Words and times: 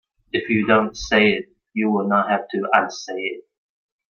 If 0.31 0.49
you 0.49 0.65
don't 0.65 0.97
say 0.97 1.33
it 1.33 1.49
you 1.75 1.91
will 1.91 2.07
not 2.07 2.31
have 2.31 2.47
to 2.53 2.67
unsay 2.73 3.19
it. 3.21 3.43